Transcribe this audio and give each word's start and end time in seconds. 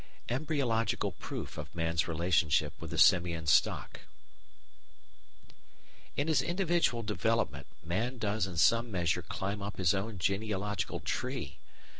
]Embryological 0.39 1.11
Proof 1.11 1.59
of 1.59 1.75
Man's 1.75 2.07
Relationship 2.07 2.73
with 2.81 2.91
a 2.91 2.97
Simian 2.97 3.45
Stock 3.45 3.99
In 6.15 6.27
his 6.27 6.41
individual 6.41 7.03
development, 7.03 7.67
man 7.83 8.17
does 8.17 8.47
in 8.47 8.57
some 8.57 8.89
measure 8.89 9.21
climb 9.21 9.61
up 9.61 9.77
his 9.77 9.93
own 9.93 10.17
genealogical 10.17 11.01
tree. 11.01 11.59